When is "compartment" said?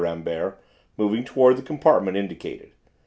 1.63-2.17